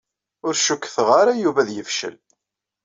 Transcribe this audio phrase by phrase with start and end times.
[0.45, 2.15] Ur cukkteɣ ara Yuba ad yefcel.